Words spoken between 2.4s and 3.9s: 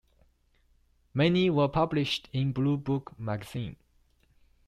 "Blue Book" magazine.